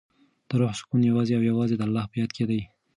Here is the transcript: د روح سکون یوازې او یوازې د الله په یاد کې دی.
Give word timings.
د 0.49 0.51
روح 0.59 0.73
سکون 0.79 1.01
یوازې 1.09 1.33
او 1.37 1.43
یوازې 1.51 1.75
د 1.77 1.81
الله 1.87 2.03
په 2.11 2.15
یاد 2.21 2.31
کې 2.35 2.45
دی. 2.49 2.61